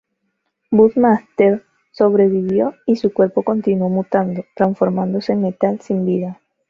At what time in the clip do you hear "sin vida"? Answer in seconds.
5.79-6.41